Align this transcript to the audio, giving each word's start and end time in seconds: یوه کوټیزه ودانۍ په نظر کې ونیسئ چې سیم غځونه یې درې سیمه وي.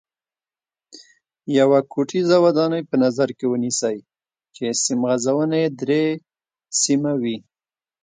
یوه 1.57 1.79
کوټیزه 1.91 2.37
ودانۍ 2.45 2.81
په 2.89 2.95
نظر 3.03 3.29
کې 3.37 3.45
ونیسئ 3.47 3.97
چې 4.55 4.63
سیم 4.83 4.99
غځونه 5.09 5.55
یې 5.61 5.67
درې 5.81 6.03
سیمه 6.81 7.11
وي. 7.21 7.37